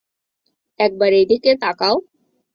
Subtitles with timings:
[0.79, 1.95] একবার এইদিকে তাকাও।